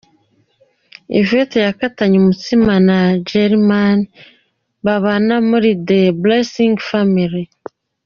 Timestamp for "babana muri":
4.85-5.69